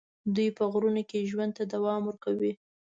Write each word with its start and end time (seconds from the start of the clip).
دوی 0.35 0.49
په 0.57 0.63
غرونو 0.71 1.01
کې 1.09 1.27
ژوند 1.29 1.51
ته 1.57 1.63
دوام 1.73 2.01
ورکوي. 2.05 2.53